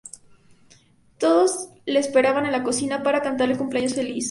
[1.19, 4.19] Todos le esperan en la cocina para cantarle el cumpleaños feliz.